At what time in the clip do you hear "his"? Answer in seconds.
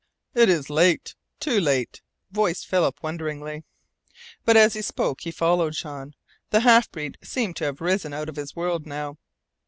8.35-8.55